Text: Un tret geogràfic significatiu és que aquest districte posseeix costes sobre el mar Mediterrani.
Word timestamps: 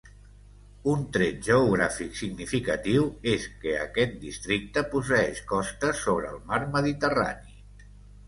Un 0.91 1.01
tret 1.15 1.35
geogràfic 1.47 2.15
significatiu 2.21 3.03
és 3.33 3.45
que 3.65 3.75
aquest 3.81 4.17
districte 4.23 4.83
posseeix 4.95 5.41
costes 5.53 5.99
sobre 6.07 6.31
el 6.33 6.41
mar 6.53 6.61
Mediterrani. 6.79 7.63